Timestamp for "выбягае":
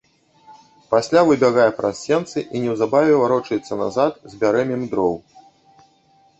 1.31-1.67